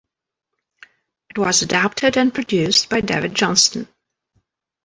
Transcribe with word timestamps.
It 1.29 1.37
was 1.37 1.61
adapted 1.61 2.17
and 2.17 2.33
produced 2.33 2.89
by 2.89 3.01
David 3.01 3.35
Johnston. 3.35 3.87